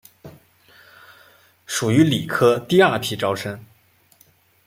[1.67, 3.63] 属于理科第二批招生。